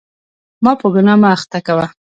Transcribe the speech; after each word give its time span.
ما 0.63 0.71
په 0.79 0.87
ګناه 0.93 1.17
مه 1.21 1.29
اخته 1.35 1.59
کوه. 1.67 1.85